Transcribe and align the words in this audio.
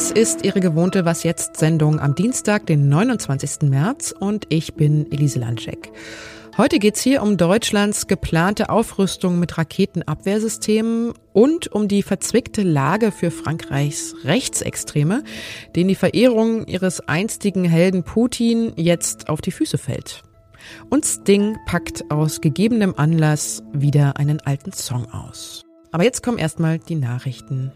Das 0.00 0.10
ist 0.10 0.46
Ihre 0.46 0.60
gewohnte 0.60 1.04
Was 1.04 1.24
jetzt 1.24 1.58
Sendung 1.58 2.00
am 2.00 2.14
Dienstag, 2.14 2.64
den 2.64 2.88
29. 2.88 3.68
März 3.68 4.14
und 4.18 4.46
ich 4.48 4.72
bin 4.72 5.12
Elise 5.12 5.38
Landschek. 5.38 5.92
Heute 6.56 6.78
geht's 6.78 7.02
hier 7.02 7.22
um 7.22 7.36
Deutschlands 7.36 8.06
geplante 8.06 8.70
Aufrüstung 8.70 9.38
mit 9.38 9.58
Raketenabwehrsystemen 9.58 11.12
und 11.34 11.70
um 11.70 11.86
die 11.86 12.02
verzwickte 12.02 12.62
Lage 12.62 13.12
für 13.12 13.30
Frankreichs 13.30 14.14
Rechtsextreme, 14.24 15.22
denen 15.76 15.88
die 15.88 15.94
Verehrung 15.94 16.66
ihres 16.66 17.06
einstigen 17.06 17.66
Helden 17.66 18.02
Putin 18.02 18.72
jetzt 18.76 19.28
auf 19.28 19.42
die 19.42 19.52
Füße 19.52 19.76
fällt. 19.76 20.22
Und 20.88 21.04
Sting 21.04 21.58
packt 21.66 22.10
aus 22.10 22.40
gegebenem 22.40 22.94
Anlass 22.96 23.62
wieder 23.74 24.16
einen 24.16 24.40
alten 24.40 24.72
Song 24.72 25.12
aus. 25.12 25.66
Aber 25.92 26.04
jetzt 26.04 26.22
kommen 26.22 26.38
erstmal 26.38 26.78
die 26.78 26.94
Nachrichten. 26.94 27.72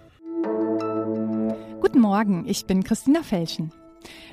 Guten 1.85 2.01
Morgen, 2.01 2.45
ich 2.47 2.65
bin 2.65 2.83
Christina 2.83 3.23
Felschen. 3.23 3.71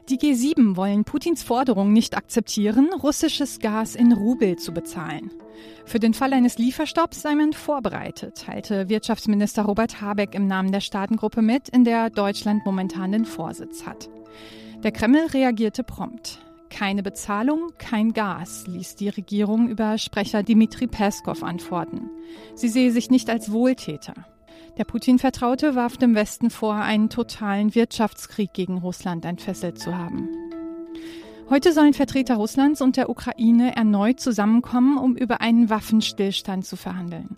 Die 0.07 0.17
G7 0.17 0.77
wollen 0.77 1.03
Putins 1.03 1.43
Forderung 1.43 1.91
nicht 1.91 2.15
akzeptieren, 2.15 2.87
russisches 2.93 3.59
Gas 3.59 3.93
in 3.93 4.13
Rubel 4.13 4.55
zu 4.55 4.71
bezahlen. 4.71 5.31
Für 5.83 5.99
den 5.99 6.13
Fall 6.13 6.31
eines 6.31 6.57
Lieferstopps 6.57 7.21
sei 7.21 7.35
man 7.35 7.51
vorbereitet, 7.51 8.45
teilte 8.45 8.87
Wirtschaftsminister 8.87 9.63
Robert 9.63 9.99
Habeck 9.99 10.33
im 10.33 10.47
Namen 10.47 10.71
der 10.71 10.79
Staatengruppe 10.79 11.41
mit, 11.41 11.67
in 11.67 11.83
der 11.83 12.09
Deutschland 12.09 12.65
momentan 12.65 13.11
den 13.11 13.25
Vorsitz 13.25 13.85
hat. 13.85 14.09
Der 14.81 14.93
Kreml 14.93 15.25
reagierte 15.33 15.83
prompt. 15.83 16.39
Keine 16.69 17.03
Bezahlung, 17.03 17.73
kein 17.77 18.13
Gas, 18.13 18.65
ließ 18.67 18.95
die 18.95 19.09
Regierung 19.09 19.67
über 19.67 19.97
Sprecher 19.97 20.41
Dmitri 20.41 20.87
Peskov 20.87 21.43
antworten. 21.43 22.09
Sie 22.55 22.69
sehe 22.69 22.93
sich 22.93 23.09
nicht 23.09 23.29
als 23.29 23.51
Wohltäter. 23.51 24.30
Der 24.77 24.85
Putin-Vertraute 24.85 25.75
warf 25.75 25.97
dem 25.97 26.15
Westen 26.15 26.49
vor, 26.49 26.75
einen 26.75 27.09
totalen 27.09 27.75
Wirtschaftskrieg 27.75 28.53
gegen 28.53 28.77
Russland 28.77 29.25
entfesselt 29.25 29.77
zu 29.79 29.97
haben. 29.97 30.29
Heute 31.49 31.73
sollen 31.73 31.93
Vertreter 31.93 32.35
Russlands 32.35 32.81
und 32.81 32.95
der 32.95 33.09
Ukraine 33.09 33.75
erneut 33.75 34.21
zusammenkommen, 34.21 34.97
um 34.97 35.17
über 35.17 35.41
einen 35.41 35.69
Waffenstillstand 35.69 36.65
zu 36.65 36.77
verhandeln. 36.77 37.37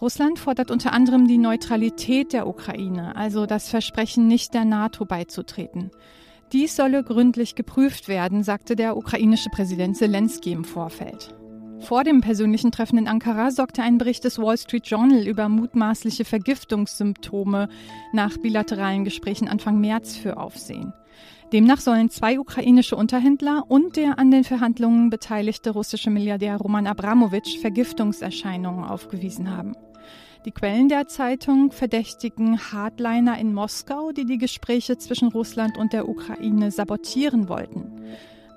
Russland 0.00 0.38
fordert 0.38 0.70
unter 0.70 0.92
anderem 0.92 1.28
die 1.28 1.38
Neutralität 1.38 2.32
der 2.32 2.46
Ukraine, 2.46 3.14
also 3.16 3.44
das 3.44 3.68
Versprechen, 3.68 4.26
nicht 4.26 4.54
der 4.54 4.64
NATO 4.64 5.04
beizutreten. 5.04 5.90
Dies 6.52 6.76
solle 6.76 7.04
gründlich 7.04 7.54
geprüft 7.54 8.08
werden, 8.08 8.42
sagte 8.42 8.76
der 8.76 8.96
ukrainische 8.96 9.50
Präsident 9.50 9.96
Zelensky 9.96 10.52
im 10.52 10.64
Vorfeld. 10.64 11.34
Vor 11.80 12.04
dem 12.04 12.20
persönlichen 12.20 12.72
Treffen 12.72 12.98
in 12.98 13.08
Ankara 13.08 13.50
sorgte 13.50 13.82
ein 13.82 13.98
Bericht 13.98 14.24
des 14.24 14.38
Wall 14.38 14.56
Street 14.56 14.86
Journal 14.86 15.26
über 15.26 15.48
mutmaßliche 15.48 16.24
Vergiftungssymptome 16.24 17.68
nach 18.12 18.38
bilateralen 18.38 19.04
Gesprächen 19.04 19.48
Anfang 19.48 19.80
März 19.80 20.16
für 20.16 20.38
Aufsehen. 20.38 20.92
Demnach 21.52 21.80
sollen 21.80 22.10
zwei 22.10 22.40
ukrainische 22.40 22.96
Unterhändler 22.96 23.64
und 23.68 23.96
der 23.96 24.18
an 24.18 24.30
den 24.30 24.44
Verhandlungen 24.44 25.10
beteiligte 25.10 25.70
russische 25.70 26.10
Milliardär 26.10 26.56
Roman 26.56 26.86
Abramowitsch 26.86 27.58
Vergiftungserscheinungen 27.58 28.84
aufgewiesen 28.84 29.54
haben. 29.54 29.76
Die 30.46 30.50
Quellen 30.50 30.88
der 30.88 31.06
Zeitung 31.08 31.70
verdächtigen 31.70 32.58
Hardliner 32.58 33.38
in 33.38 33.54
Moskau, 33.54 34.12
die 34.12 34.26
die 34.26 34.36
Gespräche 34.36 34.98
zwischen 34.98 35.28
Russland 35.28 35.78
und 35.78 35.92
der 35.92 36.08
Ukraine 36.08 36.70
sabotieren 36.70 37.48
wollten. 37.48 37.92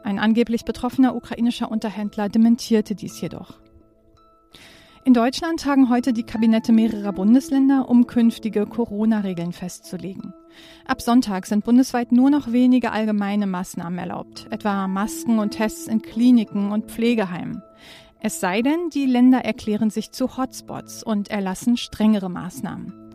Ein 0.07 0.19
angeblich 0.19 0.63
betroffener 0.63 1.17
ukrainischer 1.17 1.69
Unterhändler 1.69 2.29
dementierte 2.29 2.95
dies 2.95 3.19
jedoch. 3.19 3.59
In 5.03 5.13
Deutschland 5.13 5.59
tagen 5.59 5.89
heute 5.89 6.13
die 6.13 6.23
Kabinette 6.23 6.71
mehrerer 6.71 7.11
Bundesländer, 7.11 7.89
um 7.89 8.07
künftige 8.07 8.65
Corona-Regeln 8.65 9.51
festzulegen. 9.51 10.33
Ab 10.85 11.01
Sonntag 11.01 11.45
sind 11.45 11.65
bundesweit 11.65 12.13
nur 12.13 12.29
noch 12.29 12.53
wenige 12.53 12.93
allgemeine 12.93 13.47
Maßnahmen 13.47 13.99
erlaubt, 13.99 14.47
etwa 14.49 14.87
Masken 14.87 15.39
und 15.39 15.49
Tests 15.49 15.87
in 15.87 16.01
Kliniken 16.01 16.71
und 16.71 16.85
Pflegeheimen. 16.85 17.61
Es 18.21 18.39
sei 18.39 18.61
denn, 18.61 18.89
die 18.93 19.07
Länder 19.07 19.39
erklären 19.39 19.89
sich 19.89 20.11
zu 20.11 20.37
Hotspots 20.37 21.03
und 21.03 21.29
erlassen 21.29 21.75
strengere 21.75 22.29
Maßnahmen. 22.29 23.06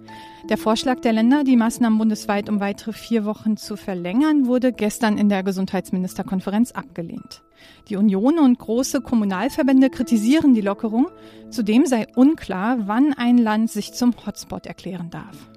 Der 0.49 0.59
Vorschlag 0.59 1.01
der 1.01 1.13
Länder, 1.13 1.45
die 1.45 1.57
Maßnahmen 1.57 1.99
bundesweit 1.99 2.49
um 2.49 2.59
weitere 2.59 2.93
vier 2.93 3.25
Wochen 3.25 3.57
zu 3.57 3.77
verlängern, 3.77 4.47
wurde 4.47 4.73
gestern 4.73 5.17
in 5.17 5.29
der 5.29 5.45
Gesundheitsministerkonferenz 5.45 6.73
abgelehnt. 6.73 7.43
Die 7.89 7.97
Union 7.97 8.41
und 8.41 8.59
große 8.59 9.03
Kommunalverbände 9.03 9.89
kritisieren 9.89 10.55
die 10.55 10.61
Lockerung. 10.61 11.07
Zudem 11.51 11.87
sei 11.87 12.09
unklar, 12.17 12.89
wann 12.89 13.15
ein 13.15 13.39
Land 13.39 13.71
sich 13.71 13.93
zum 13.93 14.15
Hotspot 14.27 14.67
erklären 14.67 15.11
darf. 15.11 15.49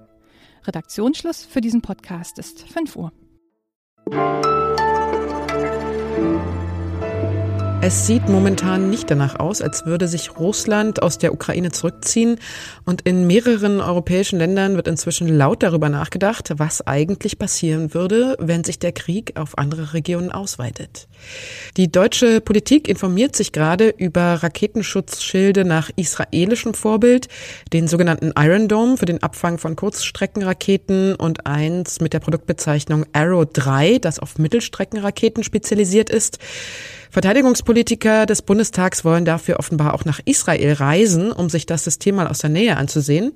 Redaktionsschluss 0.65 1.45
für 1.45 1.61
diesen 1.61 1.81
Podcast 1.81 2.37
ist 2.37 2.61
5 2.61 2.95
Uhr. 2.95 3.11
Es 7.87 8.07
sieht 8.07 8.27
momentan 8.29 8.89
nicht 8.89 9.11
danach 9.11 9.39
aus, 9.39 9.61
als 9.61 9.85
würde 9.85 10.07
sich 10.07 10.39
Russland 10.39 11.03
aus 11.03 11.19
der 11.19 11.31
Ukraine 11.31 11.71
zurückziehen. 11.71 12.39
Und 12.83 13.03
in 13.03 13.27
mehreren 13.27 13.79
europäischen 13.79 14.39
Ländern 14.39 14.75
wird 14.75 14.87
inzwischen 14.87 15.27
laut 15.27 15.61
darüber 15.61 15.87
nachgedacht, 15.87 16.49
was 16.57 16.87
eigentlich 16.87 17.37
passieren 17.37 17.93
würde, 17.93 18.37
wenn 18.39 18.63
sich 18.63 18.79
der 18.79 18.91
Krieg 18.91 19.33
auf 19.37 19.59
andere 19.59 19.93
Regionen 19.93 20.31
ausweitet. 20.31 21.07
Die 21.77 21.91
deutsche 21.91 22.41
Politik 22.41 22.87
informiert 22.87 23.35
sich 23.35 23.51
gerade 23.51 23.89
über 23.89 24.33
Raketenschutzschilde 24.41 25.63
nach 25.63 25.91
israelischem 25.95 26.73
Vorbild, 26.73 27.27
den 27.71 27.87
sogenannten 27.87 28.33
Iron 28.35 28.67
Dome 28.67 28.97
für 28.97 29.05
den 29.05 29.21
Abfang 29.21 29.59
von 29.59 29.75
Kurzstreckenraketen 29.75 31.13
und 31.13 31.45
eins 31.45 32.01
mit 32.01 32.13
der 32.13 32.19
Produktbezeichnung 32.19 33.05
Arrow 33.13 33.45
3, 33.45 33.99
das 33.99 34.17
auf 34.17 34.39
Mittelstreckenraketen 34.39 35.43
spezialisiert 35.43 36.09
ist. 36.09 36.39
Verteidigungspolitiker 37.15 38.25
des 38.25 38.41
Bundestags 38.41 39.05
wollen 39.05 39.23
dafür 39.23 39.57
offenbar 39.57 39.93
auch 39.93 40.03
nach 40.03 40.19
Israel 40.25 40.73
reisen, 40.73 41.31
um 41.31 41.47
sich 41.47 41.65
das 41.65 41.85
System 41.85 42.15
mal 42.15 42.27
aus 42.27 42.39
der 42.39 42.49
Nähe 42.49 42.75
anzusehen. 42.75 43.31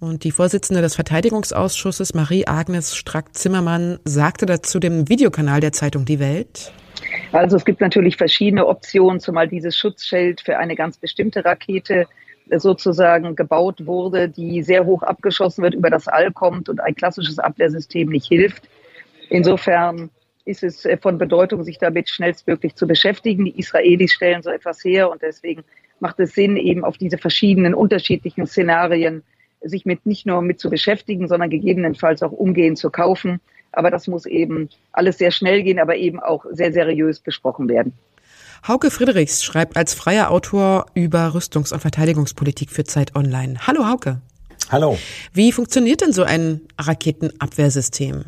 Und 0.00 0.24
die 0.24 0.30
Vorsitzende 0.30 0.80
des 0.80 0.94
Verteidigungsausschusses, 0.94 2.14
Marie-Agnes 2.14 2.96
Strack-Zimmermann, 2.96 3.98
sagte 4.06 4.46
dazu 4.46 4.78
dem 4.78 5.10
Videokanal 5.10 5.60
der 5.60 5.72
Zeitung 5.72 6.06
Die 6.06 6.20
Welt. 6.20 6.72
Also 7.32 7.58
es 7.58 7.66
gibt 7.66 7.82
natürlich 7.82 8.16
verschiedene 8.16 8.66
Optionen, 8.66 9.20
zumal 9.20 9.46
dieses 9.46 9.76
Schutzschild 9.76 10.40
für 10.40 10.56
eine 10.56 10.74
ganz 10.74 10.96
bestimmte 10.96 11.44
Rakete 11.44 12.06
sozusagen 12.50 13.36
gebaut 13.36 13.84
wurde, 13.84 14.30
die 14.30 14.62
sehr 14.62 14.86
hoch 14.86 15.02
abgeschossen 15.02 15.62
wird, 15.62 15.74
über 15.74 15.90
das 15.90 16.08
All 16.08 16.32
kommt 16.32 16.70
und 16.70 16.80
ein 16.80 16.94
klassisches 16.94 17.38
Abwehrsystem 17.38 18.08
nicht 18.08 18.28
hilft. 18.28 18.62
Insofern 19.28 20.08
ist 20.44 20.62
es 20.62 20.84
äh, 20.84 20.96
von 20.96 21.18
Bedeutung, 21.18 21.64
sich 21.64 21.78
damit 21.78 22.08
schnellstmöglich 22.08 22.74
zu 22.74 22.86
beschäftigen. 22.86 23.44
Die 23.44 23.58
Israelis 23.58 24.12
stellen 24.12 24.42
so 24.42 24.50
etwas 24.50 24.84
her 24.84 25.10
und 25.10 25.22
deswegen 25.22 25.64
macht 26.00 26.18
es 26.20 26.34
Sinn, 26.34 26.56
eben 26.56 26.84
auf 26.84 26.98
diese 26.98 27.18
verschiedenen 27.18 27.74
unterschiedlichen 27.74 28.46
Szenarien 28.46 29.22
sich 29.60 29.84
mit 29.84 30.06
nicht 30.06 30.26
nur 30.26 30.42
mit 30.42 30.58
zu 30.58 30.68
beschäftigen, 30.70 31.28
sondern 31.28 31.50
gegebenenfalls 31.50 32.22
auch 32.22 32.32
umgehend 32.32 32.78
zu 32.78 32.90
kaufen. 32.90 33.40
Aber 33.70 33.90
das 33.90 34.08
muss 34.08 34.26
eben 34.26 34.68
alles 34.92 35.18
sehr 35.18 35.30
schnell 35.30 35.62
gehen, 35.62 35.78
aber 35.78 35.96
eben 35.96 36.20
auch 36.20 36.44
sehr 36.50 36.72
seriös 36.72 37.20
besprochen 37.20 37.68
werden. 37.68 37.92
Hauke 38.66 38.90
Friedrichs 38.90 39.42
schreibt 39.42 39.76
als 39.76 39.94
freier 39.94 40.30
Autor 40.30 40.86
über 40.94 41.34
Rüstungs- 41.34 41.72
und 41.72 41.80
Verteidigungspolitik 41.80 42.70
für 42.70 42.84
Zeit 42.84 43.16
Online. 43.16 43.66
Hallo 43.66 43.88
Hauke. 43.88 44.20
Hallo. 44.70 44.98
Wie 45.32 45.52
funktioniert 45.52 46.00
denn 46.00 46.12
so 46.12 46.22
ein 46.22 46.60
Raketenabwehrsystem? 46.78 48.24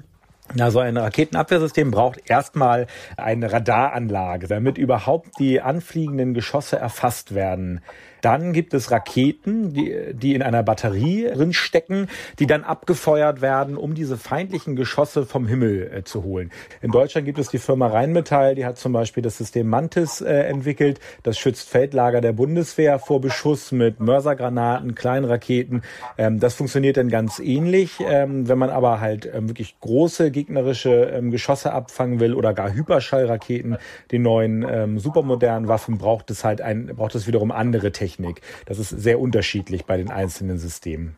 Na, 0.56 0.70
so 0.70 0.78
ein 0.78 0.96
Raketenabwehrsystem 0.96 1.90
braucht 1.90 2.30
erstmal 2.30 2.86
eine 3.16 3.52
Radaranlage, 3.52 4.46
damit 4.46 4.78
überhaupt 4.78 5.40
die 5.40 5.60
anfliegenden 5.60 6.32
Geschosse 6.32 6.76
erfasst 6.76 7.34
werden. 7.34 7.80
Dann 8.24 8.54
gibt 8.54 8.72
es 8.72 8.90
Raketen, 8.90 9.74
die, 9.74 10.14
die 10.14 10.34
in 10.34 10.40
einer 10.40 10.62
Batterie 10.62 11.28
drin 11.30 11.52
stecken, 11.52 12.08
die 12.38 12.46
dann 12.46 12.64
abgefeuert 12.64 13.42
werden, 13.42 13.76
um 13.76 13.94
diese 13.94 14.16
feindlichen 14.16 14.76
Geschosse 14.76 15.26
vom 15.26 15.46
Himmel 15.46 15.92
äh, 15.92 16.04
zu 16.04 16.22
holen. 16.22 16.50
In 16.80 16.90
Deutschland 16.90 17.26
gibt 17.26 17.38
es 17.38 17.48
die 17.48 17.58
Firma 17.58 17.88
Rheinmetall, 17.88 18.54
die 18.54 18.64
hat 18.64 18.78
zum 18.78 18.94
Beispiel 18.94 19.22
das 19.22 19.36
System 19.36 19.68
Mantis 19.68 20.22
äh, 20.22 20.32
entwickelt. 20.32 21.00
Das 21.22 21.38
schützt 21.38 21.68
Feldlager 21.68 22.22
der 22.22 22.32
Bundeswehr 22.32 22.98
vor 22.98 23.20
Beschuss 23.20 23.72
mit 23.72 24.00
Mörsergranaten, 24.00 24.94
Kleinraketen. 24.94 25.82
Ähm, 26.16 26.40
das 26.40 26.54
funktioniert 26.54 26.96
dann 26.96 27.10
ganz 27.10 27.40
ähnlich. 27.40 27.98
Ähm, 28.00 28.48
wenn 28.48 28.56
man 28.56 28.70
aber 28.70 29.00
halt 29.00 29.28
ähm, 29.34 29.50
wirklich 29.50 29.78
große 29.80 30.30
gegnerische 30.30 31.10
ähm, 31.14 31.30
Geschosse 31.30 31.74
abfangen 31.74 32.20
will 32.20 32.32
oder 32.32 32.54
gar 32.54 32.72
Hyperschallraketen, 32.72 33.76
die 34.10 34.18
neuen 34.18 34.64
ähm, 34.66 34.98
supermodernen 34.98 35.68
Waffen, 35.68 35.98
braucht 35.98 36.30
es 36.30 36.42
halt 36.42 36.62
ein, 36.62 36.86
braucht 36.86 37.14
es 37.16 37.26
wiederum 37.26 37.52
andere 37.52 37.92
Technik. 37.92 38.13
Technik. 38.14 38.40
Das 38.66 38.78
ist 38.78 38.90
sehr 38.90 39.20
unterschiedlich 39.20 39.84
bei 39.84 39.96
den 39.96 40.10
einzelnen 40.10 40.58
Systemen. 40.58 41.16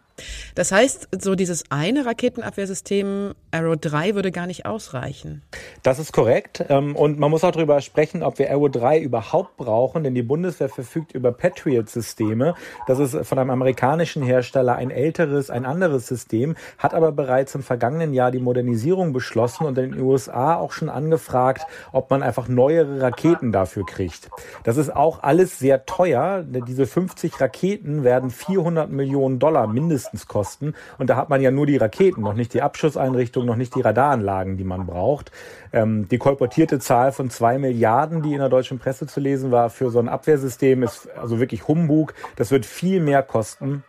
Das 0.55 0.73
heißt, 0.73 1.09
so 1.21 1.35
dieses 1.35 1.71
eine 1.71 2.07
Raketenabwehrsystem 2.07 3.35
Arrow 3.51 3.77
3 3.77 4.15
würde 4.15 4.33
gar 4.33 4.47
nicht 4.47 4.65
ausreichen. 4.65 5.43
Das 5.87 6.01
ist 6.01 6.13
korrekt. 6.13 6.65
Ähm, 6.69 6.97
und 6.97 7.21
man 7.21 7.31
muss 7.31 7.45
auch 7.45 7.53
darüber 7.53 7.81
sprechen, 7.81 8.25
ob 8.25 8.41
wir 8.41 8.51
Arrow 8.51 8.69
3 8.69 8.99
überhaupt 8.99 9.57
brauchen, 9.57 10.03
denn 10.03 10.17
die 10.17 10.25
Bundeswehr 10.25 10.69
verfügt 10.69 11.13
über 11.13 11.31
Patriot-Systeme. 11.31 12.57
Das 12.89 12.99
ist 12.99 13.17
von 13.25 13.39
einem 13.39 13.51
amerikanischen 13.51 14.25
Hersteller 14.25 14.75
ein 14.75 14.91
älteres, 14.91 15.49
ein 15.49 15.65
anderes 15.65 16.09
System, 16.09 16.57
hat 16.79 16.93
aber 16.93 17.13
bereits 17.13 17.55
im 17.55 17.63
vergangenen 17.63 18.15
Jahr 18.15 18.33
die 18.33 18.41
Modernisierung 18.41 19.13
beschlossen 19.13 19.65
und 19.65 19.79
in 19.79 19.93
den 19.93 20.01
USA 20.01 20.57
auch 20.57 20.73
schon 20.73 20.89
angefragt, 20.89 21.65
ob 21.93 22.11
man 22.11 22.25
einfach 22.25 22.49
neuere 22.49 23.01
Raketen 23.01 23.53
dafür 23.53 23.87
kriegt. 23.87 24.29
Das 24.65 24.79
ist 24.79 24.91
auch 24.97 25.23
alles 25.23 25.61
sehr 25.61 25.87
teuer. 25.87 26.43
Diese 26.43 26.89
50 26.89 27.41
Raketen 27.41 28.03
werden 28.03 28.31
400 28.31 28.91
Millionen 28.91 29.39
Dollar 29.39 29.69
mindestens 29.69 30.27
kosten. 30.27 30.75
Und 30.99 31.11
da 31.11 31.15
hat 31.15 31.31
man 31.31 31.41
ja 31.43 31.53
nur 31.53 31.67
die 31.67 31.77
Raketen, 31.77 32.23
noch 32.23 32.35
nicht 32.35 32.55
die 32.55 32.63
Abschusseinrichtung, 32.63 33.47
noch 33.47 33.55
nicht 33.55 33.77
die 33.77 33.83
Radaranlagen, 33.83 34.57
die 34.57 34.65
man 34.65 34.85
braucht. 34.85 35.31
Ähm, 35.77 36.09
die 36.09 36.17
kolportierte 36.17 36.79
Zahl 36.79 37.13
von 37.13 37.29
zwei 37.29 37.59
Milliarden, 37.59 38.23
die 38.23 38.33
in 38.33 38.39
der 38.39 38.49
deutschen 38.49 38.79
Presse 38.79 39.07
zu 39.07 39.21
lesen 39.21 39.51
war, 39.51 39.69
für 39.69 39.91
so 39.91 39.99
ein 39.99 40.09
Abwehrsystem 40.09 40.83
ist 40.83 41.11
also 41.11 41.39
wirklich 41.39 41.69
Humbug. 41.69 42.15
Das 42.37 42.51
wird 42.51 42.65
viel 42.65 42.99
mehr 42.99 43.23
kosten. 43.23 43.85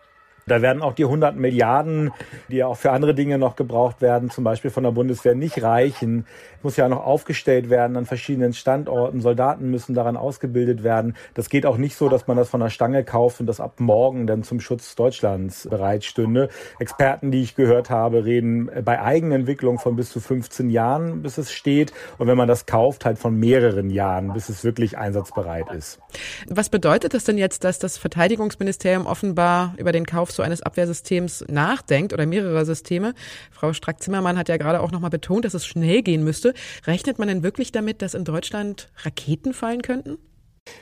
Da 0.48 0.62
werden 0.62 0.82
auch 0.82 0.94
die 0.94 1.04
100 1.04 1.36
Milliarden, 1.36 2.12
die 2.50 2.58
ja 2.58 2.68
auch 2.68 2.78
für 2.78 2.92
andere 2.92 3.14
Dinge 3.14 3.38
noch 3.38 3.56
gebraucht 3.56 4.02
werden, 4.02 4.30
zum 4.30 4.44
Beispiel 4.44 4.72
von 4.72 4.84
der 4.84 4.92
Bundeswehr, 4.92 5.36
nicht 5.36 5.62
reichen. 5.62 6.26
Muss 6.64 6.78
ja 6.78 6.88
noch 6.88 7.06
aufgestellt 7.06 7.70
werden 7.70 7.98
an 7.98 8.06
verschiedenen 8.06 8.54
Standorten. 8.54 9.22
Soldaten 9.22 9.70
müssen 9.70 9.94
daran 9.94 10.16
ausgebildet 10.16 10.84
werden. 10.84 11.16
Das 11.34 11.50
geht 11.50 11.66
auch 11.66 11.78
nicht 11.78 11.98
so, 11.98 12.08
dass 12.08 12.28
man 12.28 12.38
das 12.38 12.50
von 12.50 12.62
der 12.62 12.70
Stange 12.70 13.04
kauft 13.04 13.42
und 13.42 13.46
das 13.46 13.60
ab 13.60 13.80
morgen 13.80 14.26
dann 14.26 14.44
zum 14.44 14.60
Schutz 14.60 14.96
Deutschlands 14.96 15.68
bereitstünde. 15.70 16.50
Experten, 16.80 17.32
die 17.32 17.44
ich 17.44 17.56
gehört 17.56 17.90
habe, 17.90 18.26
reden 18.26 18.70
bei 18.86 19.02
Eigenentwicklung 19.02 19.80
von 19.80 19.96
bis 19.98 20.10
zu 20.10 20.20
15 20.22 20.70
Jahren, 20.70 21.22
bis 21.22 21.38
es 21.38 21.52
steht. 21.52 21.92
Und 22.18 22.28
wenn 22.28 22.38
man 22.38 22.48
das 22.48 22.66
kauft, 22.66 23.04
halt 23.04 23.20
von 23.20 23.38
mehreren 23.38 23.90
Jahren, 23.90 24.34
bis 24.34 24.48
es 24.48 24.64
wirklich 24.64 24.98
einsatzbereit 24.98 25.72
ist. 25.72 26.00
Was 26.48 26.70
bedeutet 26.70 27.14
das 27.14 27.26
denn 27.26 27.38
jetzt, 27.38 27.66
dass 27.66 27.80
das 27.80 27.98
Verteidigungsministerium 27.98 29.06
offenbar 29.06 29.74
über 29.78 29.92
den 29.92 30.06
Kauf 30.06 30.32
so 30.38 30.44
eines 30.44 30.62
Abwehrsystems 30.62 31.44
nachdenkt 31.50 32.14
oder 32.14 32.26
mehrerer 32.26 32.64
Systeme. 32.64 33.14
Frau 33.52 33.74
Strack-Zimmermann 33.74 34.38
hat 34.38 34.48
ja 34.48 34.56
gerade 34.56 34.80
auch 34.80 34.92
nochmal 34.92 35.10
betont, 35.10 35.44
dass 35.44 35.54
es 35.54 35.66
schnell 35.66 36.02
gehen 36.02 36.24
müsste. 36.24 36.54
Rechnet 36.86 37.20
man 37.20 37.28
denn 37.28 37.44
wirklich 37.44 37.74
damit, 37.74 38.02
dass 38.02 38.14
in 38.14 38.24
Deutschland 38.24 38.90
Raketen 39.04 39.54
fallen 39.54 39.82
könnten? 39.82 40.18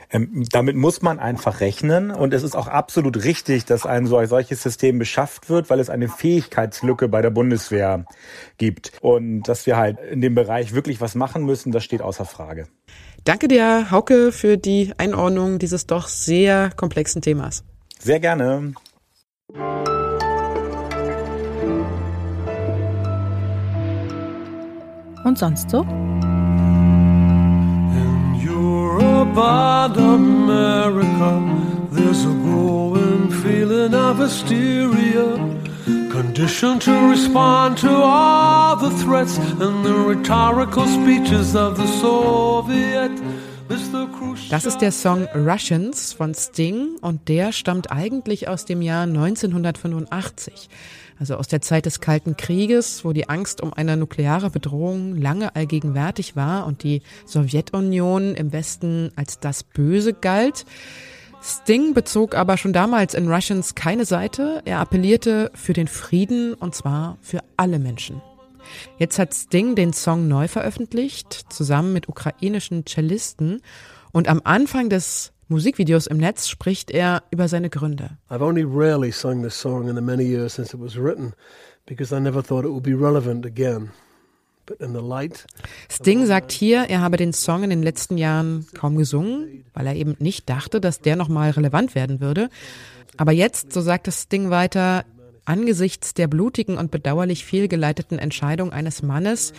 Ähm, 0.10 0.46
damit 0.52 0.76
muss 0.76 1.02
man 1.02 1.20
einfach 1.20 1.60
rechnen 1.60 2.12
und 2.12 2.34
es 2.34 2.44
ist 2.44 2.56
auch 2.56 2.68
absolut 2.68 3.24
richtig, 3.24 3.66
dass 3.66 3.86
ein 3.86 4.08
solches 4.08 4.62
System 4.62 5.00
beschafft 5.00 5.50
wird, 5.50 5.70
weil 5.70 5.80
es 5.80 5.90
eine 5.90 6.08
Fähigkeitslücke 6.08 7.08
bei 7.08 7.22
der 7.22 7.32
Bundeswehr 7.32 8.06
gibt 8.58 8.92
und 9.02 9.44
dass 9.44 9.66
wir 9.66 9.78
halt 9.78 10.00
in 10.00 10.22
dem 10.22 10.36
Bereich 10.36 10.74
wirklich 10.74 11.02
was 11.02 11.16
machen 11.16 11.46
müssen, 11.46 11.72
das 11.72 11.84
steht 11.84 12.02
außer 12.02 12.26
Frage. 12.26 12.68
Danke 13.24 13.48
dir, 13.48 13.90
Hauke, 13.90 14.32
für 14.32 14.58
die 14.58 14.94
Einordnung 14.98 15.58
dieses 15.58 15.88
doch 15.88 16.08
sehr 16.08 16.70
komplexen 16.76 17.22
Themas. 17.22 17.64
Sehr 18.00 18.20
gerne. 18.20 18.74
Und 25.26 25.40
sonst 25.40 25.72
so? 25.72 25.82
In 25.82 25.90
Europe 28.48 29.36
and 29.36 29.98
America, 29.98 31.42
there's 31.92 32.26
a 32.26 32.34
growing 32.44 33.32
feeling 33.32 33.96
of 33.96 34.20
hysteria. 34.20 35.36
Conditioned 36.12 36.82
to 36.84 37.10
respond 37.10 37.78
to 37.80 37.90
all 37.90 38.78
the 38.78 38.92
threats 39.04 39.40
and 39.60 39.84
the 39.84 39.94
rhetorical 39.94 40.86
speeches 40.86 41.56
of 41.56 41.76
the 41.76 41.88
Soviet. 42.00 43.12
Das 44.52 44.66
ist 44.66 44.78
der 44.78 44.92
Song 44.92 45.28
Russians 45.34 46.14
von 46.14 46.36
Sting 46.36 46.98
und 47.02 47.28
der 47.30 47.52
stammt 47.52 47.92
eigentlich 47.92 48.48
aus 48.48 48.66
dem 48.66 48.84
Jahr 48.84 49.04
1985. 49.04 50.70
Also 51.20 51.36
aus 51.36 51.48
der 51.48 51.62
Zeit 51.62 51.86
des 51.86 52.02
Kalten 52.02 52.36
Krieges, 52.36 53.06
wo 53.06 53.14
die 53.14 53.30
Angst 53.30 53.62
um 53.62 53.74
eine 53.74 53.96
nukleare 53.96 54.50
Bedrohung 54.50 55.16
lange 55.16 55.56
allgegenwärtig 55.56 56.36
war 56.36 56.66
und 56.66 56.84
die 56.84 57.02
Sowjetunion 57.26 58.36
im 58.36 58.52
Westen 58.52 59.12
als 59.16 59.40
das 59.40 59.64
Böse 59.64 60.14
galt. 60.14 60.66
Sting 61.42 61.94
bezog 61.94 62.36
aber 62.36 62.58
schon 62.58 62.74
damals 62.74 63.14
in 63.14 63.32
Russians 63.32 63.76
keine 63.76 64.06
Seite. 64.06 64.62
Er 64.66 64.80
appellierte 64.80 65.52
für 65.54 65.74
den 65.74 65.88
Frieden 65.88 66.54
und 66.56 66.74
zwar 66.74 67.18
für 67.22 67.42
alle 67.56 67.80
Menschen. 67.80 68.22
Jetzt 68.98 69.20
hat 69.20 69.34
Sting 69.34 69.76
den 69.76 69.94
Song 69.94 70.28
neu 70.28 70.48
veröffentlicht, 70.48 71.46
zusammen 71.50 71.94
mit 71.94 72.10
ukrainischen 72.10 72.86
Cellisten. 72.86 73.62
Und 74.12 74.28
am 74.28 74.42
Anfang 74.44 74.90
des 74.90 75.34
Musikvideos 75.48 76.08
im 76.08 76.18
Netz 76.18 76.48
spricht 76.48 76.92
er 76.92 77.24
über 77.32 77.48
seine 77.48 77.70
Gründe. 77.70 78.18
I've 78.30 78.44
only 78.44 78.64
rarely 78.64 79.12
sung 79.12 79.44
this 79.44 79.60
song 79.60 79.88
in 79.88 79.96
the 79.96 80.02
many 80.02 80.24
years 80.24 80.56
since 80.56 80.76
it 80.76 80.82
was 80.82 80.98
written, 80.98 81.34
because 81.86 82.16
I 82.16 82.20
never 82.20 82.44
thought 82.44 82.66
it 82.66 82.72
would 82.72 82.84
be 82.84 82.94
relevant 82.94 83.46
again. 83.46 83.92
Sting 85.90 86.26
sagt 86.26 86.52
hier, 86.52 86.86
er 86.90 87.02
habe 87.02 87.18
den 87.18 87.34
Song 87.34 87.64
in 87.64 87.70
den 87.70 87.84
letzten 87.84 88.18
Jahren 88.18 88.66
kaum 88.74 88.98
gesungen, 88.98 89.64
weil 89.74 89.86
er 89.88 89.96
eben 89.96 90.16
nicht 90.20 90.50
dachte, 90.50 90.82
dass 90.82 91.02
der 91.02 91.16
nochmal 91.16 91.52
relevant 91.52 91.94
werden 91.94 92.20
würde. 92.20 92.50
Aber 93.18 93.32
jetzt, 93.32 93.72
so 93.72 93.82
sagt 93.82 94.08
es 94.08 94.24
Sting 94.24 94.50
weiter, 94.50 95.06
angesichts 95.46 96.14
der 96.16 96.28
blutigen 96.28 96.78
und 96.78 96.90
bedauerlich 96.90 97.46
fehlgeleiteten 97.46 98.18
Entscheidung 98.18 98.72
eines 98.72 99.04
Mannes 99.04 99.54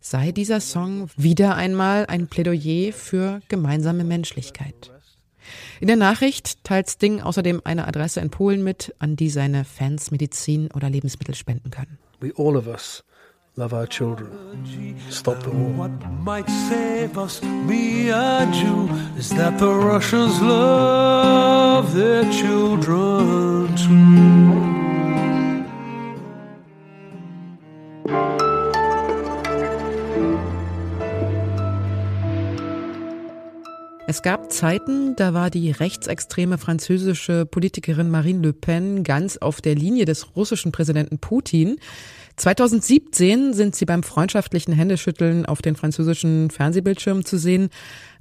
sei 0.00 0.32
dieser 0.32 0.60
Song 0.60 1.10
wieder 1.16 1.56
einmal 1.56 2.06
ein 2.06 2.28
Plädoyer 2.28 2.92
für 2.92 3.40
gemeinsame 3.48 4.04
Menschlichkeit. 4.04 4.92
In 5.80 5.86
der 5.86 5.96
Nachricht 5.96 6.64
teilt 6.64 6.88
Sting 6.88 7.20
außerdem 7.20 7.62
eine 7.64 7.86
Adresse 7.86 8.20
in 8.20 8.30
Polen 8.30 8.62
mit, 8.62 8.94
an 8.98 9.16
die 9.16 9.30
seine 9.30 9.64
Fans 9.64 10.10
Medizin 10.10 10.70
oder 10.74 10.90
Lebensmittel 10.90 11.34
spenden 11.34 11.70
können. 11.70 11.98
We 12.20 12.32
all 12.36 12.56
of 12.56 12.66
us 12.66 13.04
love 13.56 13.74
our 13.74 13.86
children. 13.86 14.30
Stop 15.10 15.42
the 15.42 15.50
war. 15.50 15.88
What 15.88 15.90
might 16.24 16.48
save 16.68 17.18
us, 17.18 17.42
me 17.42 18.12
and 18.12 18.54
you, 18.54 18.88
is 19.18 19.30
that 19.30 19.58
the 19.58 19.66
Russians 19.66 20.40
love 20.40 21.92
their 21.94 22.24
children 22.30 23.74
too. 23.76 24.77
Es 34.18 34.22
gab 34.22 34.50
Zeiten, 34.50 35.14
da 35.14 35.32
war 35.32 35.48
die 35.48 35.70
rechtsextreme 35.70 36.58
französische 36.58 37.46
Politikerin 37.46 38.10
Marine 38.10 38.48
Le 38.48 38.52
Pen 38.52 39.04
ganz 39.04 39.36
auf 39.36 39.60
der 39.60 39.76
Linie 39.76 40.06
des 40.06 40.34
russischen 40.34 40.72
Präsidenten 40.72 41.20
Putin. 41.20 41.78
2017 42.34 43.52
sind 43.54 43.76
sie 43.76 43.84
beim 43.84 44.02
freundschaftlichen 44.02 44.72
Händeschütteln 44.72 45.46
auf 45.46 45.62
den 45.62 45.76
französischen 45.76 46.50
Fernsehbildschirmen 46.50 47.24
zu 47.24 47.38
sehen. 47.38 47.68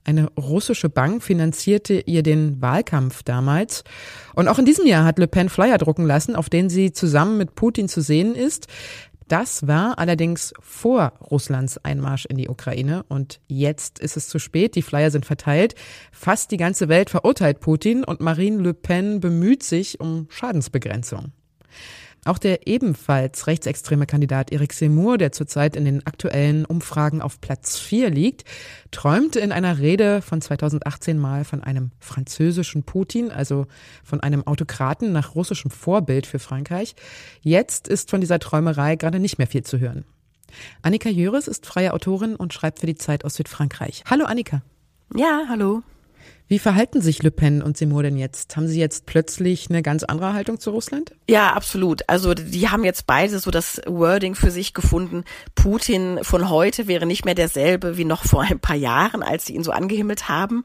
Eine 0.03 0.27
russische 0.33 0.87
Bank 0.87 1.23
finanzierte 1.23 2.03
ihr 2.05 2.21
den 2.21 2.61
Wahlkampf 2.61 3.23
damals. 3.23 3.83
Und 4.35 4.49
auch 4.49 4.59
in 4.59 4.65
diesem 4.65 4.85
Jahr 4.85 5.03
hat 5.03 5.17
Le 5.17 5.27
Pen 5.27 5.49
Flyer 5.49 5.79
drucken 5.79 6.05
lassen, 6.05 6.35
auf 6.35 6.47
denen 6.47 6.69
sie 6.69 6.91
zusammen 6.91 7.39
mit 7.39 7.55
Putin 7.55 7.89
zu 7.89 8.01
sehen 8.01 8.35
ist. 8.35 8.67
Das 9.27 9.67
war 9.67 9.99
allerdings 9.99 10.53
vor 10.61 11.13
Russlands 11.29 11.77
Einmarsch 11.83 12.25
in 12.25 12.37
die 12.37 12.47
Ukraine 12.47 13.03
und 13.09 13.41
jetzt 13.47 13.99
ist 13.99 14.15
es 14.15 14.29
zu 14.29 14.39
spät. 14.39 14.75
Die 14.75 14.81
Flyer 14.81 15.11
sind 15.11 15.25
verteilt. 15.25 15.75
Fast 16.11 16.51
die 16.51 16.57
ganze 16.57 16.87
Welt 16.87 17.09
verurteilt 17.09 17.59
Putin 17.59 18.05
und 18.05 18.21
Marine 18.21 18.61
Le 18.63 18.73
Pen 18.73 19.19
bemüht 19.19 19.63
sich 19.63 19.99
um 19.99 20.27
Schadensbegrenzung. 20.29 21.33
Auch 22.25 22.37
der 22.37 22.67
ebenfalls 22.67 23.47
rechtsextreme 23.47 24.05
Kandidat 24.05 24.51
Eric 24.51 24.73
Seymour, 24.73 25.17
der 25.17 25.31
zurzeit 25.31 25.75
in 25.75 25.85
den 25.85 26.05
aktuellen 26.05 26.65
Umfragen 26.65 27.21
auf 27.21 27.39
Platz 27.39 27.77
4 27.77 28.09
liegt, 28.09 28.43
träumte 28.91 29.39
in 29.39 29.51
einer 29.51 29.79
Rede 29.79 30.21
von 30.21 30.41
2018 30.41 31.17
mal 31.17 31.45
von 31.45 31.63
einem 31.63 31.91
französischen 31.99 32.83
Putin, 32.83 33.31
also 33.31 33.65
von 34.03 34.19
einem 34.19 34.45
Autokraten 34.45 35.11
nach 35.11 35.35
russischem 35.35 35.71
Vorbild 35.71 36.25
für 36.25 36.39
Frankreich. 36.39 36.95
Jetzt 37.41 37.87
ist 37.87 38.09
von 38.09 38.19
dieser 38.19 38.39
Träumerei 38.39 38.97
gerade 38.97 39.19
nicht 39.19 39.37
mehr 39.37 39.47
viel 39.47 39.63
zu 39.63 39.79
hören. 39.79 40.03
Annika 40.81 41.09
Jöres 41.09 41.47
ist 41.47 41.65
freie 41.65 41.93
Autorin 41.93 42.35
und 42.35 42.53
schreibt 42.53 42.79
für 42.79 42.87
die 42.87 42.95
Zeit 42.95 43.25
aus 43.25 43.35
Südfrankreich. 43.35 44.03
Hallo 44.09 44.25
Annika. 44.25 44.61
Ja, 45.15 45.45
hallo. 45.47 45.83
Wie 46.49 46.59
verhalten 46.59 47.01
sich 47.01 47.21
Le 47.23 47.31
Pen 47.31 47.61
und 47.61 47.75
Seymour 47.75 48.03
denn 48.03 48.15
jetzt? 48.15 48.55
Haben 48.55 48.67
sie 48.67 48.79
jetzt 48.79 49.05
plötzlich 49.05 49.69
eine 49.69 49.81
ganz 49.81 50.03
andere 50.03 50.31
Haltung 50.31 50.61
zu 50.61 50.71
Russland? 50.71 51.13
Ja, 51.29 51.53
absolut. 51.53 52.03
Also 52.07 52.33
die 52.33 52.69
haben 52.69 52.85
jetzt 52.85 53.05
beide 53.05 53.39
so 53.39 53.51
das 53.51 53.81
Wording 53.85 54.33
für 54.33 54.49
sich 54.49 54.73
gefunden. 54.73 55.25
Putin 55.55 56.19
von 56.21 56.49
heute 56.49 56.87
wäre 56.87 57.05
nicht 57.05 57.25
mehr 57.25 57.35
derselbe 57.35 57.97
wie 57.97 58.05
noch 58.05 58.23
vor 58.23 58.43
ein 58.43 58.59
paar 58.59 58.77
Jahren, 58.77 59.23
als 59.23 59.45
sie 59.45 59.55
ihn 59.55 59.63
so 59.63 59.71
angehimmelt 59.71 60.29
haben. 60.29 60.63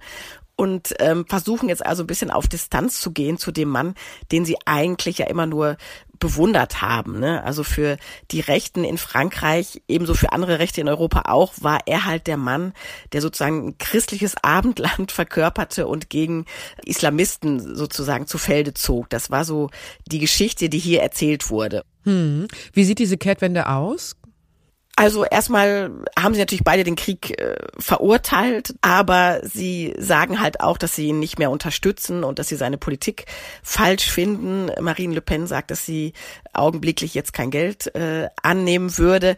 Und 0.62 0.94
ähm, 1.00 1.26
versuchen 1.28 1.68
jetzt 1.68 1.84
also 1.84 2.04
ein 2.04 2.06
bisschen 2.06 2.30
auf 2.30 2.46
Distanz 2.46 3.00
zu 3.00 3.10
gehen 3.10 3.36
zu 3.36 3.50
dem 3.50 3.68
Mann, 3.68 3.96
den 4.30 4.44
sie 4.44 4.58
eigentlich 4.64 5.18
ja 5.18 5.26
immer 5.26 5.44
nur 5.44 5.76
bewundert 6.20 6.80
haben. 6.80 7.18
Ne? 7.18 7.42
Also 7.42 7.64
für 7.64 7.96
die 8.30 8.38
Rechten 8.38 8.84
in 8.84 8.96
Frankreich, 8.96 9.82
ebenso 9.88 10.14
für 10.14 10.30
andere 10.30 10.60
Rechte 10.60 10.80
in 10.80 10.88
Europa 10.88 11.22
auch, 11.24 11.52
war 11.62 11.80
er 11.86 12.04
halt 12.04 12.28
der 12.28 12.36
Mann, 12.36 12.74
der 13.12 13.22
sozusagen 13.22 13.66
ein 13.66 13.78
christliches 13.78 14.36
Abendland 14.42 15.10
verkörperte 15.10 15.88
und 15.88 16.10
gegen 16.10 16.46
Islamisten 16.84 17.74
sozusagen 17.74 18.28
zu 18.28 18.38
Felde 18.38 18.72
zog. 18.72 19.10
Das 19.10 19.32
war 19.32 19.44
so 19.44 19.68
die 20.06 20.20
Geschichte, 20.20 20.68
die 20.68 20.78
hier 20.78 21.02
erzählt 21.02 21.50
wurde. 21.50 21.84
Hm. 22.04 22.46
Wie 22.72 22.84
sieht 22.84 23.00
diese 23.00 23.18
Kehrtwende 23.18 23.68
aus? 23.68 24.14
Also 24.94 25.24
erstmal 25.24 25.90
haben 26.18 26.34
sie 26.34 26.40
natürlich 26.40 26.64
beide 26.64 26.84
den 26.84 26.96
Krieg 26.96 27.40
äh, 27.40 27.56
verurteilt, 27.78 28.74
aber 28.82 29.40
sie 29.42 29.94
sagen 29.98 30.38
halt 30.40 30.60
auch, 30.60 30.76
dass 30.76 30.94
sie 30.94 31.06
ihn 31.06 31.18
nicht 31.18 31.38
mehr 31.38 31.50
unterstützen 31.50 32.24
und 32.24 32.38
dass 32.38 32.48
sie 32.48 32.56
seine 32.56 32.76
Politik 32.76 33.24
falsch 33.62 34.10
finden. 34.10 34.70
Marine 34.80 35.14
Le 35.14 35.22
Pen 35.22 35.46
sagt, 35.46 35.70
dass 35.70 35.86
sie 35.86 36.12
augenblicklich 36.52 37.14
jetzt 37.14 37.32
kein 37.32 37.50
Geld 37.50 37.94
äh, 37.94 38.28
annehmen 38.42 38.98
würde. 38.98 39.36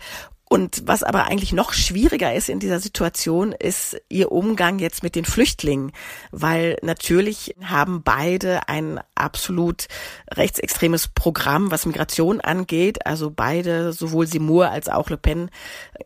Und 0.54 0.84
was 0.86 1.02
aber 1.02 1.24
eigentlich 1.24 1.52
noch 1.52 1.72
schwieriger 1.72 2.32
ist 2.32 2.48
in 2.48 2.60
dieser 2.60 2.78
Situation, 2.78 3.50
ist 3.50 4.00
ihr 4.08 4.30
Umgang 4.30 4.78
jetzt 4.78 5.02
mit 5.02 5.16
den 5.16 5.24
Flüchtlingen, 5.24 5.90
weil 6.30 6.78
natürlich 6.80 7.56
haben 7.64 8.04
beide 8.04 8.68
ein 8.68 9.00
absolut 9.16 9.88
rechtsextremes 10.30 11.08
Programm, 11.08 11.72
was 11.72 11.86
Migration 11.86 12.40
angeht. 12.40 13.04
Also 13.04 13.32
beide, 13.32 13.92
sowohl 13.92 14.28
Seymour 14.28 14.70
als 14.70 14.88
auch 14.88 15.10
Le 15.10 15.16
Pen, 15.16 15.50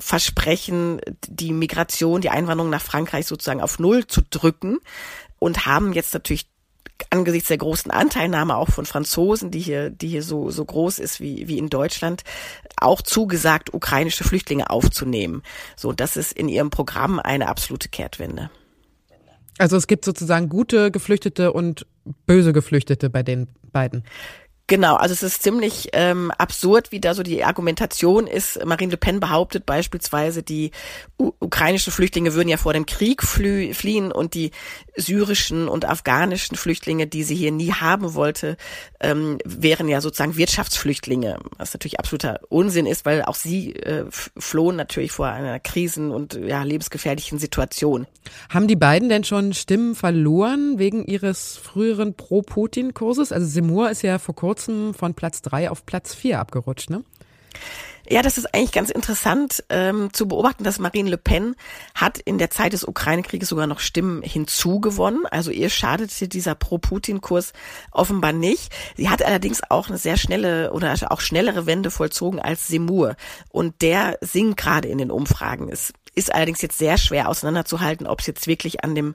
versprechen, 0.01 1.03
die 1.29 1.53
Migration, 1.53 2.23
die 2.23 2.31
Einwanderung 2.31 2.71
nach 2.71 2.81
Frankreich 2.81 3.27
sozusagen 3.27 3.61
auf 3.61 3.79
Null 3.79 4.07
zu 4.07 4.23
drücken 4.23 4.79
und 5.39 5.67
haben 5.67 5.93
jetzt 5.93 6.15
natürlich 6.15 6.49
angesichts 7.11 7.49
der 7.49 7.59
großen 7.59 7.91
Anteilnahme 7.91 8.57
auch 8.57 8.71
von 8.71 8.87
Franzosen, 8.87 9.51
die 9.51 9.61
hier, 9.61 9.91
die 9.91 10.09
hier 10.09 10.23
so, 10.23 10.51
so 10.51 10.65
groß 10.65 10.99
ist 10.99 11.21
wie, 11.21 11.49
wie 11.49 11.59
in 11.59 11.69
Deutschland, 11.69 12.23
auch 12.77 13.03
zugesagt, 13.03 13.73
ukrainische 13.73 14.25
Flüchtlinge 14.25 14.71
aufzunehmen. 14.71 15.43
So, 15.77 15.93
das 15.93 16.17
ist 16.17 16.33
in 16.33 16.49
ihrem 16.49 16.71
Programm 16.71 17.19
eine 17.19 17.49
absolute 17.49 17.89
Kehrtwende. 17.89 18.51
Also 19.59 19.77
es 19.77 19.87
gibt 19.87 20.05
sozusagen 20.05 20.49
gute 20.49 20.91
Geflüchtete 20.91 21.53
und 21.53 21.87
böse 22.27 22.53
Geflüchtete 22.53 23.11
bei 23.11 23.23
den 23.23 23.49
beiden. 23.73 24.05
Genau, 24.69 24.97
also 24.97 25.15
es 25.15 25.23
ist 25.23 25.43
ziemlich 25.43 25.89
ähm, 25.95 26.31
absurd, 26.37 26.93
wie 26.93 27.01
da 27.01 27.15
so 27.15 27.23
die 27.23 27.43
Argumentation 27.43 28.27
ist. 28.27 28.63
Marine 28.67 28.91
Le 28.91 28.97
Pen 28.99 29.19
behauptet 29.19 29.65
beispielsweise, 29.65 30.43
die 30.43 30.73
ukrainischen 31.17 31.91
Flüchtlinge 31.91 32.35
würden 32.35 32.51
ja 32.51 32.59
vor 32.59 32.75
dem 32.75 32.85
Krieg 32.85 33.23
fliehen 33.23 34.13
und 34.13 34.35
die 34.35 34.51
syrischen 34.95 35.69
und 35.69 35.87
afghanischen 35.87 36.59
Flüchtlinge, 36.59 37.07
die 37.07 37.23
sie 37.23 37.35
hier 37.35 37.51
nie 37.51 37.73
haben 37.73 38.13
wollte, 38.13 38.59
ähm, 39.01 39.39
wären 39.47 39.89
ja 39.89 40.03
sozusagen 40.03 40.37
Wirtschaftsflüchtlinge, 40.37 41.39
was 41.57 41.73
natürlich 41.73 41.99
absoluter 41.99 42.41
Unsinn 42.51 42.85
ist, 42.85 43.07
weil 43.07 43.23
auch 43.23 43.37
sie 43.37 43.75
äh, 43.75 44.05
flohen 44.11 44.77
natürlich 44.77 45.13
vor 45.13 45.29
einer 45.29 45.61
krisen- 45.61 46.11
und 46.11 46.35
ja, 46.35 46.63
lebensgefährlichen 46.63 47.39
Situation. 47.39 48.07
Haben 48.51 48.69
die 48.69 48.77
beiden 48.77 49.09
denn 49.09 49.25
schon 49.25 49.55
Stimmen 49.55 49.95
verloren 49.95 50.79
wegen 50.79 51.07
ihres 51.07 51.57
früheren 51.57 52.13
Pro-Putin-Kurses? 52.13 53.33
Also 53.33 53.47
Seymour 53.47 53.89
ist 53.89 54.03
ja 54.03 54.19
vor 54.19 54.35
kurzem 54.35 54.58
von 54.61 55.15
Platz 55.15 55.43
drei 55.43 55.71
auf 55.71 55.87
Platz 55.87 56.15
vier 56.15 56.41
abgerutscht, 56.41 56.91
ne? 56.91 57.05
Ja, 58.11 58.23
das 58.23 58.39
ist 58.39 58.55
eigentlich 58.55 58.73
ganz 58.73 58.89
interessant 58.89 59.65
ähm, 59.69 60.09
zu 60.15 60.29
beobachten, 60.29 60.65
dass 60.65 60.79
Marine 60.79 61.11
Le 61.11 61.19
Pen 61.19 61.57
hat 61.95 62.19
in 62.19 62.39
der 62.39 62.49
Zeit 62.49 62.73
des 62.73 62.89
Ukraine-Krieges 62.89 63.51
sogar 63.51 63.67
noch 63.67 63.81
Stimmen 63.81 64.23
hinzugewonnen. 64.23 65.27
Also 65.27 65.51
ihr 65.51 65.69
schadete 65.69 66.27
dieser 66.27 66.55
Pro-Putin-Kurs 66.55 67.53
offenbar 67.93 68.33
nicht. 68.33 68.73
Sie 68.97 69.11
hat 69.11 69.23
allerdings 69.23 69.61
auch 69.69 69.89
eine 69.89 69.99
sehr 69.99 70.17
schnelle 70.17 70.73
oder 70.73 70.95
auch 71.11 71.21
schnellere 71.21 71.67
Wende 71.67 71.91
vollzogen 71.91 72.41
als 72.41 72.67
Semur. 72.67 73.15
Und 73.51 73.83
der 73.83 74.17
sinkt 74.23 74.59
gerade 74.59 74.89
in 74.89 74.97
den 74.97 75.11
Umfragen. 75.11 75.69
Es 75.69 75.93
ist 76.19 76.35
allerdings 76.35 76.61
jetzt 76.61 76.79
sehr 76.79 76.99
schwer 76.99 77.29
auseinanderzuhalten, 77.29 78.07
ob 78.07 78.21
es 78.21 78.27
jetzt 78.27 78.47
wirklich 78.47 78.85
an 78.85 78.95
dem 78.95 79.15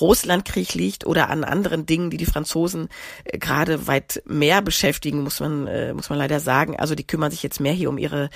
Russlandkrieg 0.00 0.74
liegt 0.74 1.06
oder 1.06 1.30
an 1.30 1.44
anderen 1.44 1.86
Dingen, 1.86 2.10
die 2.10 2.18
die 2.18 2.26
Franzosen 2.26 2.88
äh, 3.24 3.38
gerade 3.38 3.86
weit 3.86 4.22
mehr 4.26 4.62
beschäftigen, 4.62 5.22
muss 5.22 5.40
man, 5.40 5.66
äh, 5.66 5.94
muss 5.94 6.10
man 6.10 6.18
leider 6.18 6.40
sagen. 6.40 6.78
Also 6.78 6.94
die 6.94 7.06
kümmern 7.06 7.30
sich 7.30 7.42
jetzt 7.42 7.60
mehr 7.60 7.72
hier 7.72 7.88
um 7.88 7.98
ihre 7.98 8.30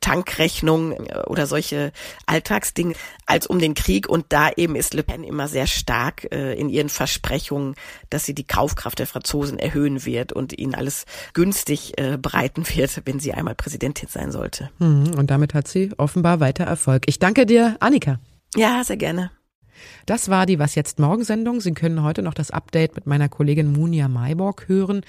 Tankrechnung 0.00 0.92
äh, 0.92 1.18
oder 1.26 1.46
solche 1.46 1.92
Alltagsdinge 2.26 2.94
als 3.30 3.46
um 3.46 3.58
den 3.58 3.74
Krieg. 3.74 4.08
Und 4.08 4.26
da 4.30 4.50
eben 4.56 4.76
ist 4.76 4.94
Le 4.94 5.02
Pen 5.02 5.24
immer 5.24 5.48
sehr 5.48 5.66
stark 5.66 6.28
äh, 6.32 6.54
in 6.54 6.68
ihren 6.68 6.88
Versprechungen, 6.88 7.74
dass 8.10 8.24
sie 8.24 8.34
die 8.34 8.46
Kaufkraft 8.46 8.98
der 8.98 9.06
Franzosen 9.06 9.58
erhöhen 9.58 10.04
wird 10.04 10.32
und 10.32 10.58
ihnen 10.58 10.74
alles 10.74 11.04
günstig 11.32 11.98
äh, 11.98 12.18
bereiten 12.18 12.64
wird, 12.68 13.02
wenn 13.04 13.20
sie 13.20 13.32
einmal 13.32 13.54
Präsidentin 13.54 14.08
sein 14.08 14.32
sollte. 14.32 14.70
Mhm, 14.78 15.14
und 15.16 15.30
damit 15.30 15.54
hat 15.54 15.68
sie 15.68 15.90
offenbar 15.96 16.40
weiter 16.40 16.64
Erfolg. 16.64 17.04
Ich 17.06 17.18
danke 17.18 17.46
dir 17.46 17.76
Annika. 17.80 18.18
Ja, 18.56 18.82
sehr 18.84 18.96
gerne. 18.96 19.30
Das 20.06 20.28
war 20.28 20.46
die 20.46 20.58
Was 20.58 20.74
jetzt 20.74 20.98
morgen 20.98 21.24
Sendung. 21.24 21.60
Sie 21.60 21.72
können 21.72 22.02
heute 22.02 22.22
noch 22.22 22.34
das 22.34 22.50
Update 22.50 22.96
mit 22.96 23.06
meiner 23.06 23.28
Kollegin 23.28 23.72
Munja 23.72 24.08
Mayborg 24.08 24.68
hören. 24.68 25.02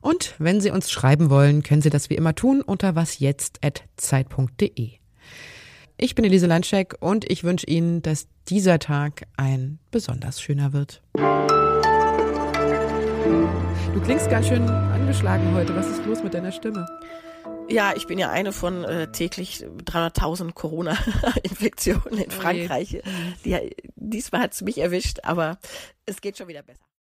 Und 0.00 0.34
wenn 0.38 0.60
Sie 0.60 0.70
uns 0.70 0.90
schreiben 0.90 1.30
wollen, 1.30 1.62
können 1.62 1.82
Sie 1.82 1.90
das 1.90 2.10
wie 2.10 2.14
immer 2.14 2.34
tun 2.34 2.62
unter 2.62 2.94
wasjetzt.zeit.de. 2.94 4.92
Ich 6.00 6.14
bin 6.14 6.24
Elise 6.24 6.46
Landscheck 6.46 6.94
und 7.00 7.28
ich 7.28 7.42
wünsche 7.42 7.66
Ihnen, 7.66 8.02
dass 8.02 8.28
dieser 8.48 8.78
Tag 8.78 9.26
ein 9.36 9.80
besonders 9.90 10.40
schöner 10.40 10.72
wird. 10.72 11.02
Du 13.92 14.00
klingst 14.04 14.30
ganz 14.30 14.46
schön 14.46 14.62
angeschlagen 14.62 15.52
heute. 15.54 15.74
Was 15.74 15.88
ist 15.88 16.06
los 16.06 16.22
mit 16.22 16.34
deiner 16.34 16.52
Stimme? 16.52 16.86
Ja, 17.68 17.94
ich 17.96 18.06
bin 18.06 18.16
ja 18.16 18.30
eine 18.30 18.52
von 18.52 18.84
äh, 18.84 19.10
täglich 19.10 19.66
300.000 19.86 20.52
Corona-Infektionen 20.52 22.18
in 22.18 22.30
Frankreich. 22.30 23.02
Die, 23.44 23.74
diesmal 23.96 24.42
hat 24.42 24.52
es 24.52 24.62
mich 24.62 24.78
erwischt, 24.78 25.18
aber 25.24 25.58
es 26.06 26.20
geht 26.20 26.38
schon 26.38 26.46
wieder 26.46 26.62
besser. 26.62 26.87